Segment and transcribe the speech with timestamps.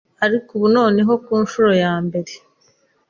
[0.25, 2.31] Ariko ubu noneho ku nshuro ya mbere,